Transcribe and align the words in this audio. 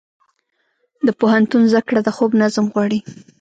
د 1.05 1.07
پوهنتون 1.19 1.61
زده 1.71 1.81
کړه 1.87 2.01
د 2.03 2.09
خوب 2.15 2.31
نظم 2.41 2.65
غواړي. 2.73 2.99